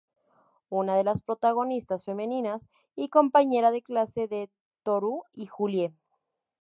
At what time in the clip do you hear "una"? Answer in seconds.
0.71-0.95